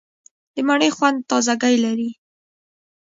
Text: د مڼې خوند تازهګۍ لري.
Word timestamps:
د 0.55 0.57
مڼې 0.67 0.89
خوند 0.95 1.17
تازهګۍ 1.29 1.75
لري. 1.85 2.09